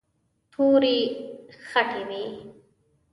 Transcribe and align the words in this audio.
تورې 0.51 0.97
خټې 1.67 2.01
وې. 2.09 2.23